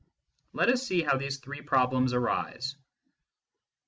[0.53, 2.75] Let us see how these three problems arise.